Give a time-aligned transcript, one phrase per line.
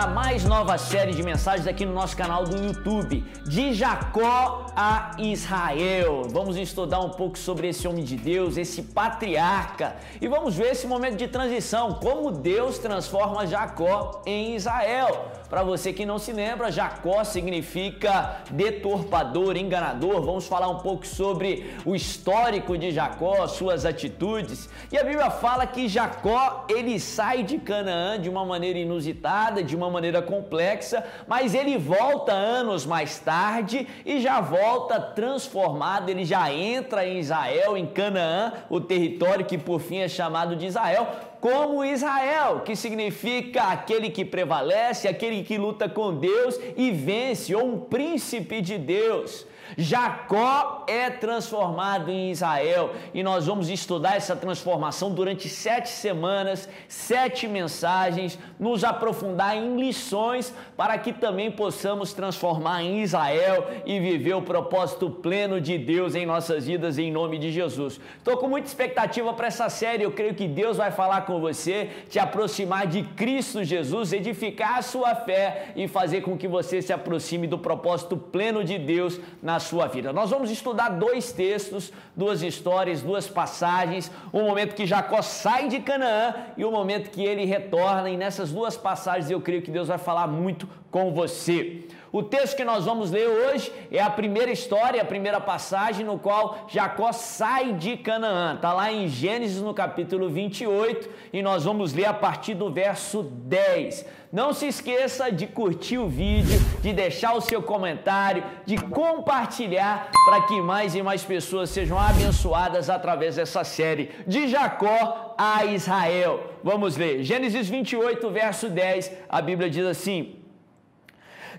[0.00, 5.14] a mais nova série de mensagens aqui no nosso canal do YouTube, de Jacó a
[5.18, 6.22] Israel.
[6.30, 10.86] Vamos estudar um pouco sobre esse homem de Deus, esse patriarca, e vamos ver esse
[10.86, 15.30] momento de transição, como Deus transforma Jacó em Israel.
[15.50, 20.22] Para você que não se lembra, Jacó significa deturpador, enganador.
[20.22, 24.70] Vamos falar um pouco sobre o histórico de Jacó, suas atitudes.
[24.92, 29.74] E a Bíblia fala que Jacó, ele sai de Canaã de uma maneira inusitada, de
[29.74, 36.52] uma maneira complexa, mas ele volta anos mais tarde e já volta transformado, ele já
[36.52, 41.08] entra em Israel, em Canaã, o território que por fim é chamado de Israel,
[41.40, 47.66] como Israel, que significa aquele que prevalece, aquele que luta com Deus e vence, ou
[47.66, 49.46] um príncipe de Deus.
[49.76, 57.46] Jacó é transformado em Israel e nós vamos estudar essa transformação durante sete semanas, sete
[57.46, 64.42] mensagens, nos aprofundar em lições para que também possamos transformar em Israel e viver o
[64.42, 68.00] propósito pleno de Deus em nossas vidas em nome de Jesus.
[68.18, 71.88] Estou com muita expectativa para essa série, eu creio que Deus vai falar com você,
[72.08, 76.92] te aproximar de Cristo Jesus, edificar a sua fé e fazer com que você se
[76.92, 80.12] aproxime do propósito pleno de Deus na sua vida.
[80.12, 85.78] Nós vamos estudar dois textos, duas histórias, duas passagens, o momento que Jacó sai de
[85.78, 88.10] Canaã e o momento que ele retorna.
[88.10, 91.84] E nessas duas passagens eu creio que Deus vai falar muito com você.
[92.12, 96.18] O texto que nós vamos ler hoje é a primeira história, a primeira passagem no
[96.18, 98.54] qual Jacó sai de Canaã.
[98.54, 103.22] Está lá em Gênesis no capítulo 28 e nós vamos ler a partir do verso
[103.22, 104.04] 10.
[104.32, 110.42] Não se esqueça de curtir o vídeo, de deixar o seu comentário, de compartilhar para
[110.42, 116.40] que mais e mais pessoas sejam abençoadas através dessa série de Jacó a Israel.
[116.62, 117.22] Vamos ler.
[117.22, 119.12] Gênesis 28, verso 10.
[119.28, 120.39] A Bíblia diz assim: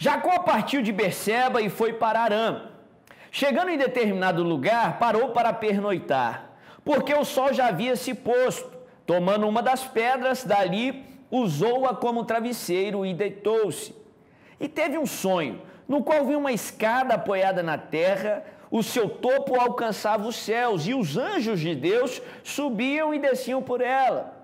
[0.00, 2.62] Jacó partiu de Berseba e foi para Arã.
[3.32, 6.52] Chegando em determinado lugar, parou para pernoitar,
[6.84, 8.78] porque o sol já havia se posto.
[9.04, 13.92] Tomando uma das pedras dali, usou-a como travesseiro e deitou-se.
[14.60, 19.58] E teve um sonho, no qual viu uma escada apoiada na terra, o seu topo
[19.58, 24.38] alcançava os céus, e os anjos de Deus subiam e desciam por ela.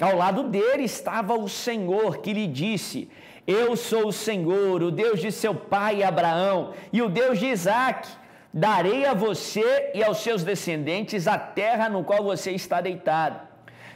[0.00, 3.10] Ao lado dele estava o Senhor, que lhe disse:
[3.46, 8.08] eu sou o Senhor, o Deus de seu pai Abraão e o Deus de Isaac.
[8.52, 13.40] Darei a você e aos seus descendentes a terra no qual você está deitado.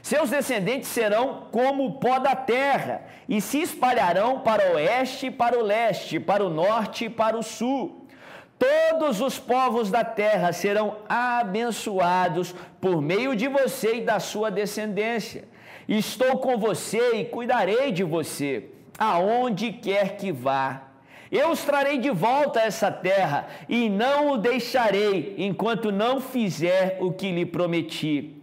[0.03, 5.31] Seus descendentes serão como o pó da terra e se espalharão para o oeste e
[5.31, 8.06] para o leste, para o norte e para o sul.
[8.58, 15.44] Todos os povos da terra serão abençoados por meio de você e da sua descendência.
[15.88, 20.88] Estou com você e cuidarei de você aonde quer que vá.
[21.31, 26.97] Eu os trarei de volta a essa terra e não o deixarei enquanto não fizer
[27.00, 28.34] o que lhe prometi.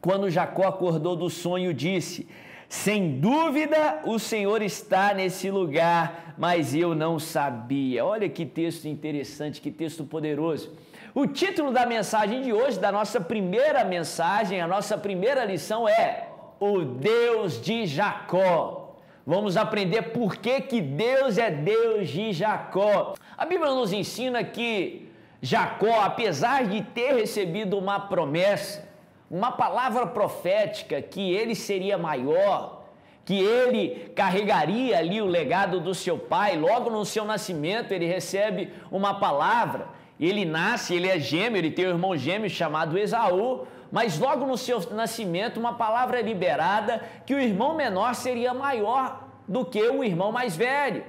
[0.00, 2.26] Quando Jacó acordou do sonho, disse:
[2.68, 8.04] Sem dúvida o Senhor está nesse lugar, mas eu não sabia.
[8.04, 10.72] Olha que texto interessante, que texto poderoso.
[11.14, 16.28] O título da mensagem de hoje, da nossa primeira mensagem, a nossa primeira lição é:
[16.58, 18.85] O Deus de Jacó.
[19.26, 23.14] Vamos aprender por que, que Deus é Deus de Jacó.
[23.36, 25.10] A Bíblia nos ensina que
[25.42, 28.88] Jacó, apesar de ter recebido uma promessa,
[29.28, 32.84] uma palavra profética que ele seria maior,
[33.24, 38.72] que ele carregaria ali o legado do seu pai, logo no seu nascimento ele recebe
[38.92, 39.88] uma palavra,
[40.24, 44.56] ele nasce, ele é gêmeo, ele tem um irmão gêmeo chamado Esaú, mas logo no
[44.56, 50.02] seu nascimento uma palavra é liberada que o irmão menor seria maior do que o
[50.02, 51.04] irmão mais velho.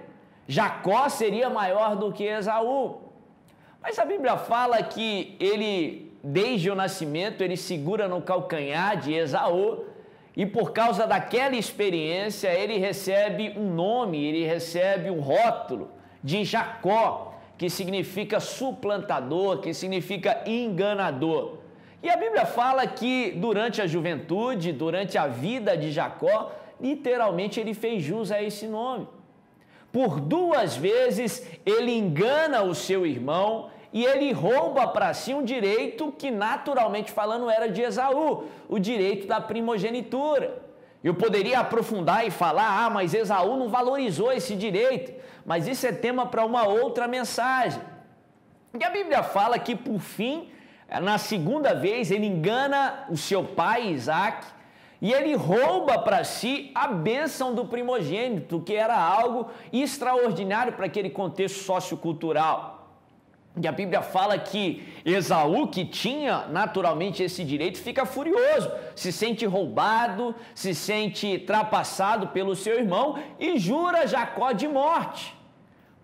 [0.48, 3.01] Jacó seria maior do que Esaú.
[3.81, 9.86] Mas a Bíblia fala que ele, desde o nascimento, ele segura no calcanhar de Esaú
[10.36, 15.89] e por causa daquela experiência ele recebe um nome, ele recebe um rótulo
[16.24, 21.57] de Jacó, que significa suplantador, que significa enganador.
[22.01, 27.74] E a Bíblia fala que durante a juventude, durante a vida de Jacó, literalmente ele
[27.74, 29.07] fez jus a esse nome.
[29.92, 36.12] Por duas vezes ele engana o seu irmão e ele rouba para si um direito
[36.12, 40.67] que, naturalmente falando, era de Esaú, o direito da primogenitura.
[41.04, 45.14] Eu poderia aprofundar e falar, ah, mas Esaú não valorizou esse direito,
[45.46, 47.82] mas isso é tema para uma outra mensagem.
[48.78, 50.50] E a Bíblia fala que, por fim,
[51.02, 54.46] na segunda vez, ele engana o seu pai, Isaac,
[55.02, 61.10] e ele rouba para si a bênção do primogênito, que era algo extraordinário para aquele
[61.10, 62.76] contexto sociocultural.
[63.62, 69.45] E a Bíblia fala que Esaú, que tinha naturalmente esse direito, fica furioso, se sente
[69.45, 75.36] roubado, se sente trapassado pelo seu irmão e jura Jacó de morte.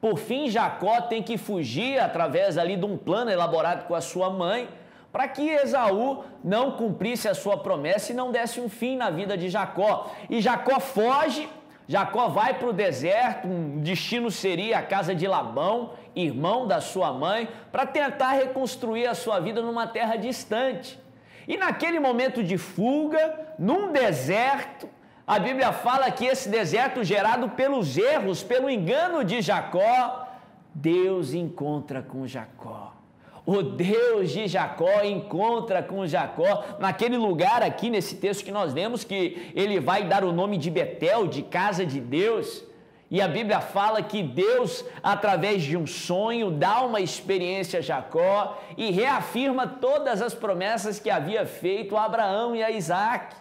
[0.02, 4.30] Por fim, Jacó tem que fugir através ali de um plano elaborado com a sua
[4.30, 4.68] mãe
[5.14, 9.38] para que Esaú não cumprisse a sua promessa e não desse um fim na vida
[9.38, 10.12] de Jacó.
[10.28, 11.48] E Jacó foge,
[11.88, 17.12] Jacó vai para o deserto, um destino seria a casa de Labão, irmão da sua
[17.12, 21.00] mãe, para tentar reconstruir a sua vida numa terra distante.
[21.48, 24.90] E naquele momento de fuga, num deserto,
[25.26, 30.28] a Bíblia fala que esse deserto gerado pelos erros, pelo engano de Jacó,
[30.74, 32.94] Deus encontra com Jacó
[33.46, 39.04] o Deus de Jacó encontra com Jacó naquele lugar aqui nesse texto que nós lemos
[39.04, 42.64] que ele vai dar o nome de Betel, de casa de Deus.
[43.14, 48.60] E a Bíblia fala que Deus, através de um sonho, dá uma experiência a Jacó
[48.76, 53.36] e reafirma todas as promessas que havia feito a Abraão e a Isaac.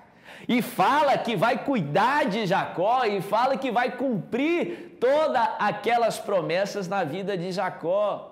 [0.46, 6.86] E fala que vai cuidar de Jacó e fala que vai cumprir todas aquelas promessas
[6.86, 8.28] na vida de Jacó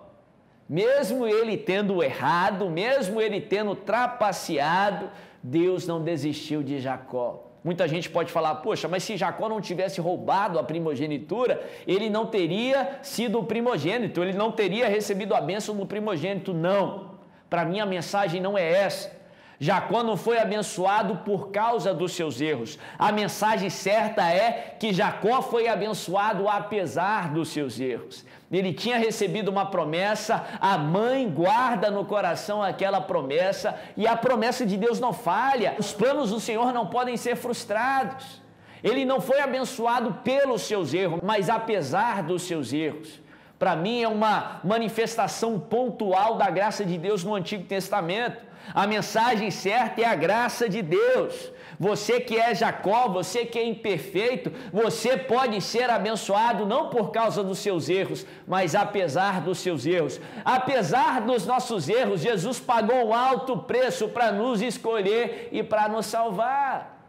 [0.71, 5.11] mesmo ele tendo errado, mesmo ele tendo trapaceado,
[5.43, 7.50] Deus não desistiu de Jacó.
[7.63, 12.27] Muita gente pode falar, poxa, mas se Jacó não tivesse roubado a primogenitura, ele não
[12.27, 16.55] teria sido o primogênito, ele não teria recebido a bênção do primogênito.
[16.55, 17.17] Não,
[17.51, 19.20] para mim a mensagem não é essa.
[19.63, 22.79] Jacó não foi abençoado por causa dos seus erros.
[22.99, 28.25] A mensagem certa é que Jacó foi abençoado apesar dos seus erros.
[28.51, 34.65] Ele tinha recebido uma promessa, a mãe guarda no coração aquela promessa e a promessa
[34.65, 35.75] de Deus não falha.
[35.79, 38.41] Os planos do Senhor não podem ser frustrados.
[38.83, 43.21] Ele não foi abençoado pelos seus erros, mas apesar dos seus erros.
[43.61, 48.43] Para mim é uma manifestação pontual da graça de Deus no Antigo Testamento.
[48.73, 51.53] A mensagem certa é a graça de Deus.
[51.79, 57.45] Você que é Jacó, você que é imperfeito, você pode ser abençoado não por causa
[57.45, 60.19] dos seus erros, mas apesar dos seus erros.
[60.43, 66.07] Apesar dos nossos erros, Jesus pagou um alto preço para nos escolher e para nos
[66.07, 67.00] salvar.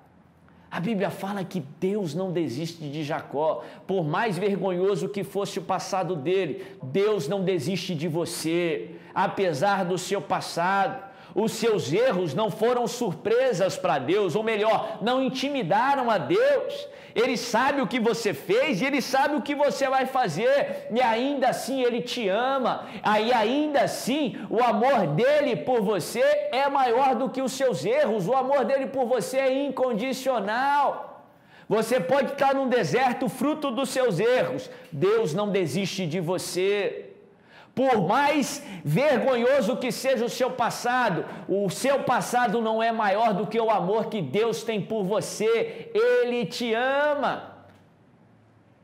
[0.71, 5.63] A Bíblia fala que Deus não desiste de Jacó, por mais vergonhoso que fosse o
[5.63, 11.10] passado dele, Deus não desiste de você, apesar do seu passado.
[11.33, 16.87] Os seus erros não foram surpresas para Deus, ou melhor, não intimidaram a Deus.
[17.13, 21.01] Ele sabe o que você fez e ele sabe o que você vai fazer, e
[21.01, 22.87] ainda assim ele te ama.
[23.03, 28.27] Aí ainda assim, o amor dele por você é maior do que os seus erros.
[28.27, 31.25] O amor dele por você é incondicional.
[31.67, 34.69] Você pode estar num deserto fruto dos seus erros.
[34.91, 37.10] Deus não desiste de você.
[37.73, 43.47] Por mais vergonhoso que seja o seu passado, o seu passado não é maior do
[43.47, 45.89] que o amor que Deus tem por você.
[45.93, 47.51] Ele te ama.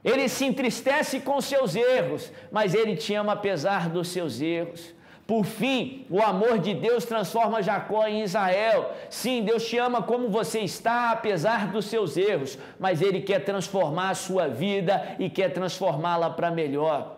[0.04, 4.95] Ele se entristece com seus erros, mas ele te ama apesar dos seus erros.
[5.28, 8.94] Por fim, o amor de Deus transforma Jacó em Israel.
[9.09, 14.12] Sim, Deus te ama como você está, apesar dos seus erros, mas Ele quer transformar
[14.12, 17.17] a sua vida e quer transformá-la para melhor.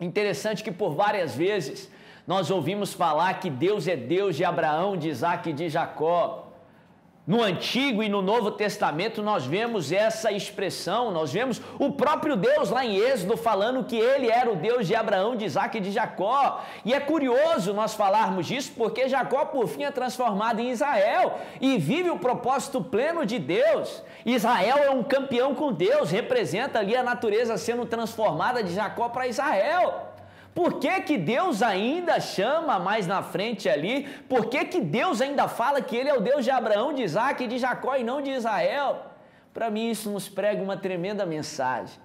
[0.00, 1.90] Interessante que por várias vezes
[2.26, 6.45] nós ouvimos falar que Deus é Deus de Abraão, de Isaac e de Jacó.
[7.26, 12.70] No Antigo e no Novo Testamento nós vemos essa expressão, nós vemos o próprio Deus
[12.70, 15.90] lá em Êxodo falando que ele era o Deus de Abraão, de Isaac e de
[15.90, 16.62] Jacó.
[16.84, 21.76] E é curioso nós falarmos disso porque Jacó por fim é transformado em Israel e
[21.78, 24.04] vive o propósito pleno de Deus.
[24.24, 29.26] Israel é um campeão com Deus, representa ali a natureza sendo transformada de Jacó para
[29.26, 30.15] Israel.
[30.56, 34.08] Por que, que Deus ainda chama mais na frente ali?
[34.26, 37.44] Por que, que Deus ainda fala que Ele é o Deus de Abraão, de Isaac
[37.44, 39.04] e de Jacó e não de Israel?
[39.52, 42.00] Para mim, isso nos prega uma tremenda mensagem.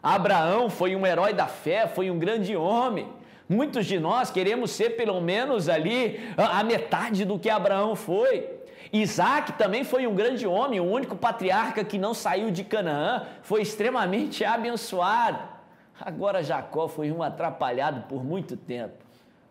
[0.00, 3.12] Abraão foi um herói da fé, foi um grande homem.
[3.48, 8.48] Muitos de nós queremos ser pelo menos ali a metade do que Abraão foi.
[8.92, 13.62] Isaac também foi um grande homem, o único patriarca que não saiu de Canaã, foi
[13.62, 15.55] extremamente abençoado.
[16.00, 19.04] Agora Jacó foi um atrapalhado por muito tempo.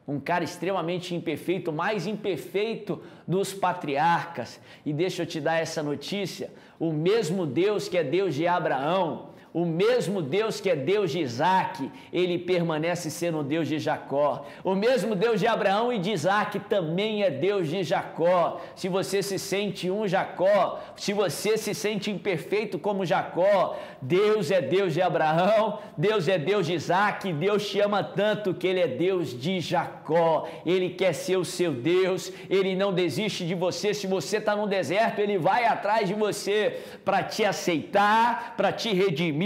[0.07, 4.61] Um cara extremamente imperfeito, mais imperfeito dos patriarcas.
[4.85, 9.29] E deixa eu te dar essa notícia: o mesmo Deus que é Deus de Abraão,
[9.55, 14.45] O mesmo Deus que é Deus de Isaac, ele permanece sendo Deus de Jacó.
[14.61, 18.59] O mesmo Deus de Abraão e de Isaac também é Deus de Jacó.
[18.75, 24.61] Se você se sente um Jacó, se você se sente imperfeito como Jacó, Deus é
[24.61, 28.89] Deus de Abraão, Deus é Deus de Isaac, Deus te ama tanto que ele é
[28.89, 30.49] Deus de Jacó.
[30.65, 33.93] Ele quer ser o seu Deus, ele não desiste de você.
[33.93, 38.93] Se você está no deserto, ele vai atrás de você para te aceitar, para te
[38.93, 39.44] redimir,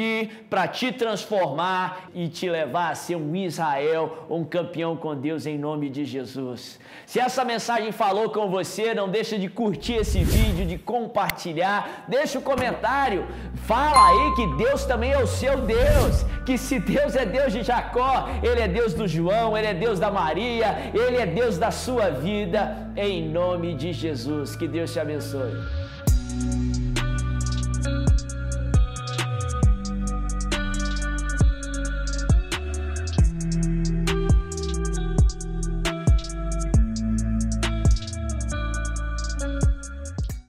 [0.50, 5.58] para te transformar e te levar a ser um Israel, um campeão com Deus em
[5.58, 6.79] nome de Jesus.
[7.06, 12.38] Se essa mensagem falou com você, não deixa de curtir esse vídeo, de compartilhar, deixa
[12.38, 13.27] o um comentário,
[13.65, 17.63] fala aí que Deus também é o seu Deus, que se Deus é Deus de
[17.63, 21.72] Jacó, Ele é Deus do João, Ele é Deus da Maria, Ele é Deus da
[21.72, 24.56] sua vida, em nome de Jesus.
[24.56, 25.53] Que Deus te abençoe.